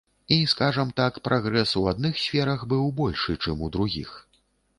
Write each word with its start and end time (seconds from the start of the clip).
І, 0.35 0.37
скажам 0.53 0.93
так, 0.99 1.19
прагрэс 1.27 1.73
у 1.81 1.83
адных 1.91 2.17
сферах 2.23 2.65
быў 2.73 2.89
большы, 3.03 3.37
чым 3.45 3.63
у 3.69 3.71
другіх. 3.79 4.17